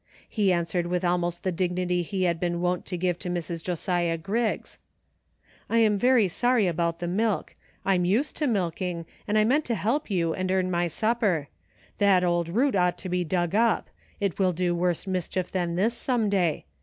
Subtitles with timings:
[0.27, 3.61] He answered with almost the dignity he had been wont to give to Mrs.
[3.63, 4.79] Josiah Griggs:"
[5.69, 7.53] I'm very sorry about the milk;
[7.85, 11.49] I'm used to milking, and I meant to help you and earn my supper.
[11.99, 15.93] That old root ought to be dug up; it will do worse mischief than this,
[15.93, 16.65] some day.